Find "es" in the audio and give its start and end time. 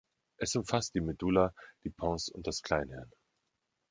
0.37-0.55